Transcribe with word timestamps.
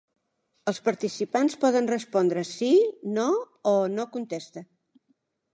Els 0.71 0.79
participants 0.87 1.57
poden 1.65 1.91
respondre 1.93 2.45
“Sí”, 2.53 2.71
“No” 3.19 3.29
o 3.73 3.75
“No 3.99 4.11
contesta”. 4.17 4.69